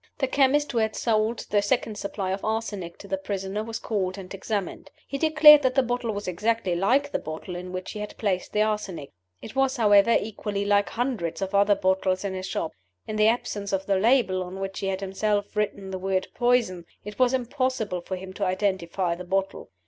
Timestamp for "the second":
1.51-1.95